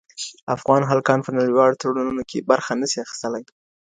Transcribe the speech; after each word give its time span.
افغان 0.55 0.81
هلکان 0.91 1.19
په 1.23 1.31
نړیوالو 1.39 1.79
تړونونو 1.81 2.21
کي 2.29 2.39
برخه 2.51 2.71
نه 2.81 2.85
سي 2.91 2.97
اخیستلای. 3.05 3.43